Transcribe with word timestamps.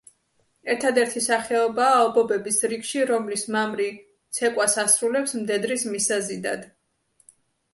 ერთადერთი 0.73 1.21
სახეობაა 1.25 1.99
ობობების 2.05 2.57
რიგში, 2.71 3.03
რომლის 3.11 3.45
მამრი 3.57 3.87
ცეკვას 4.39 4.79
ასრულებს 4.87 5.37
მდედრის 5.43 5.87
მისაზიდად. 5.93 6.67